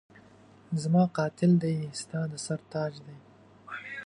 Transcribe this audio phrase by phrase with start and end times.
[0.81, 3.17] زما قاتل دی ستا د سر تاج دی